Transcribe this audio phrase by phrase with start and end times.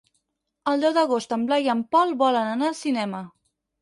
[0.71, 3.21] El deu d'agost en Blai i en Pol volen anar al cinema.